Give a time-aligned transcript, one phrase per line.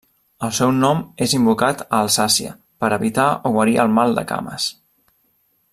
[0.45, 2.55] El seu nom és invocat a Alsàcia
[2.85, 4.71] per evitar o guarir el mal de cames.